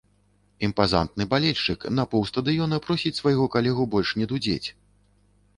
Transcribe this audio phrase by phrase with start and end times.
[0.67, 4.67] Імпазантны балельшчык на паўстадыёна просіць свайго калегу больш не дудзець.